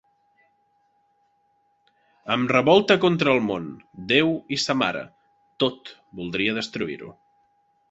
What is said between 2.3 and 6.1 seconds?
Em revolte contra el món, Déu i sa Mare: tot